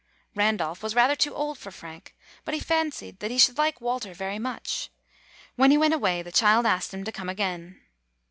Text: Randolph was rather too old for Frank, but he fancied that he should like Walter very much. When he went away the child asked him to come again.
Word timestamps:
Randolph 0.33 0.81
was 0.81 0.95
rather 0.95 1.15
too 1.15 1.35
old 1.35 1.59
for 1.59 1.69
Frank, 1.69 2.15
but 2.43 2.55
he 2.55 2.59
fancied 2.59 3.19
that 3.19 3.29
he 3.29 3.37
should 3.37 3.59
like 3.59 3.79
Walter 3.79 4.15
very 4.15 4.39
much. 4.39 4.89
When 5.55 5.69
he 5.69 5.77
went 5.77 5.93
away 5.93 6.23
the 6.23 6.31
child 6.31 6.65
asked 6.65 6.91
him 6.91 7.03
to 7.03 7.11
come 7.11 7.29
again. 7.29 7.79